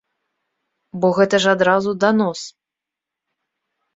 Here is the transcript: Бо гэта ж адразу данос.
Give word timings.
Бо 1.01 1.07
гэта 1.17 1.35
ж 1.43 1.51
адразу 1.57 1.93
данос. 2.03 2.41